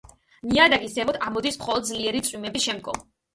[0.53, 3.07] ნიადაგის ზემოთ ამოდის მხოლოდ ძლიერი წვიმების შემდგომ.